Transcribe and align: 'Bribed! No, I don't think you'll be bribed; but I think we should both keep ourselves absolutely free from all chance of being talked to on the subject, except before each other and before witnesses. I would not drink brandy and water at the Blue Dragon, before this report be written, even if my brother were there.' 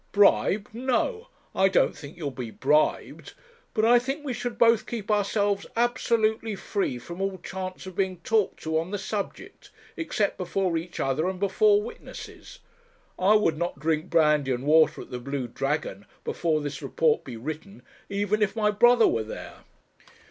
'Bribed! 0.13 0.73
No, 0.73 1.27
I 1.53 1.67
don't 1.69 1.95
think 1.95 2.17
you'll 2.17 2.31
be 2.31 2.49
bribed; 2.49 3.35
but 3.75 3.85
I 3.85 3.99
think 3.99 4.25
we 4.25 4.33
should 4.33 4.57
both 4.57 4.87
keep 4.87 5.11
ourselves 5.11 5.67
absolutely 5.77 6.55
free 6.55 6.97
from 6.97 7.21
all 7.21 7.37
chance 7.37 7.85
of 7.85 7.95
being 7.97 8.17
talked 8.21 8.63
to 8.63 8.79
on 8.79 8.89
the 8.89 8.97
subject, 8.97 9.69
except 9.95 10.39
before 10.39 10.75
each 10.75 10.99
other 10.99 11.29
and 11.29 11.39
before 11.39 11.83
witnesses. 11.83 12.61
I 13.19 13.35
would 13.35 13.59
not 13.59 13.77
drink 13.77 14.09
brandy 14.09 14.51
and 14.51 14.63
water 14.65 15.01
at 15.01 15.11
the 15.11 15.19
Blue 15.19 15.47
Dragon, 15.47 16.07
before 16.23 16.61
this 16.61 16.81
report 16.81 17.23
be 17.23 17.37
written, 17.37 17.83
even 18.09 18.41
if 18.41 18.55
my 18.55 18.71
brother 18.71 19.05
were 19.07 19.21
there.' 19.23 19.65